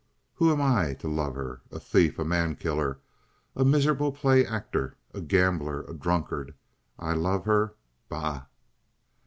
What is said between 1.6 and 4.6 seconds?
A thief, a man killer, a miserable play